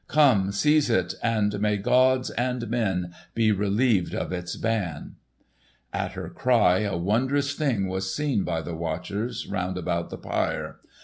Come, 0.07 0.51
seize 0.51 0.89
it, 0.89 1.13
and 1.21 1.59
may 1.59 1.77
gods 1.77 2.31
and 2.31 2.67
men 2.71 3.13
be 3.35 3.51
relieved 3.51 4.15
of 4.15 4.33
its 4.33 4.55
ban!" 4.55 5.17
At 5.93 6.13
her 6.13 6.27
cry 6.29 6.79
a 6.79 6.97
wondrous 6.97 7.53
thing 7.53 7.87
was 7.87 8.11
seen 8.11 8.43
by 8.43 8.63
the 8.63 8.73
watchers 8.73 9.45
round 9.45 9.77
about 9.77 10.09
the 10.09 10.17
pyre. 10.17 10.77